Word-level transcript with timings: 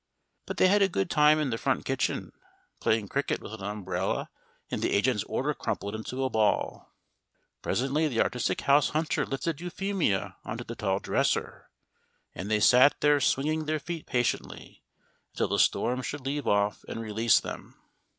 But 0.47 0.57
they 0.57 0.67
had 0.67 0.81
a 0.81 0.89
good 0.89 1.11
time 1.11 1.37
in 1.39 1.51
the 1.51 1.59
front 1.59 1.85
kitchen, 1.85 2.31
playing 2.79 3.07
cricket 3.07 3.39
with 3.39 3.53
an 3.53 3.61
umbrella 3.61 4.31
and 4.71 4.81
the 4.81 4.89
agent's 4.93 5.23
order 5.25 5.53
crumpled 5.53 5.93
into 5.93 6.23
a 6.23 6.29
ball. 6.31 6.89
Presently 7.61 8.07
the 8.07 8.19
artistic 8.21 8.61
house 8.61 8.89
hunter 8.89 9.27
lifted 9.27 9.61
Euphemia 9.61 10.37
on 10.43 10.57
to 10.57 10.63
the 10.63 10.73
tall 10.73 10.97
dresser, 10.97 11.69
and 12.33 12.49
they 12.49 12.59
sat 12.59 12.99
there 13.01 13.19
swinging 13.21 13.65
their 13.65 13.77
feet 13.77 14.07
patiently 14.07 14.81
until 15.35 15.49
the 15.49 15.59
storm 15.59 16.01
should 16.01 16.25
leave 16.25 16.47
off 16.47 16.83
and 16.87 16.99
release 16.99 17.39
them. 17.39 17.77